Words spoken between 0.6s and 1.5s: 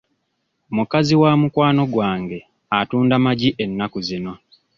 Mukazi wa